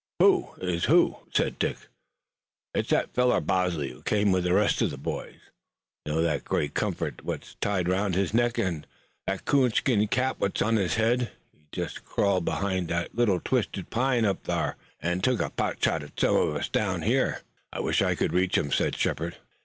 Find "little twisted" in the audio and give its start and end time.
13.13-13.91